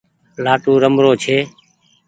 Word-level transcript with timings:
لآٽون 0.43 0.75
رمرو 0.83 1.11
ڇي۔ 1.23 1.37